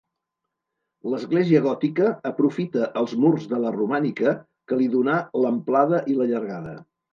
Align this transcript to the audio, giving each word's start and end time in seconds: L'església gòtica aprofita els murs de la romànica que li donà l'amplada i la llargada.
L'església 1.11 1.61
gòtica 1.65 2.07
aprofita 2.29 2.87
els 3.03 3.15
murs 3.25 3.47
de 3.53 3.61
la 3.67 3.75
romànica 3.77 4.35
que 4.73 4.81
li 4.83 4.91
donà 4.97 5.21
l'amplada 5.45 6.03
i 6.15 6.21
la 6.23 6.31
llargada. 6.35 6.77